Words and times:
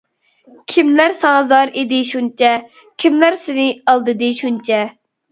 كىملەر 0.75 1.11
ساڭا 1.17 1.41
زار 1.49 1.71
ئىدى 1.81 1.99
شۇنچە، 2.11 2.49
كىملەر 3.03 3.37
سىنى 3.41 3.67
ئالدىدى 3.93 4.31
شۇنچە. 4.41 4.81